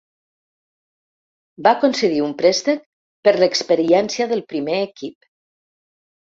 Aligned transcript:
Va 1.67 1.73
concedir 1.83 2.21
un 2.27 2.33
préstec 2.39 2.81
per 3.29 3.35
l'experiència 3.43 4.29
del 4.33 4.43
primer 4.55 4.81
equip. 4.89 5.31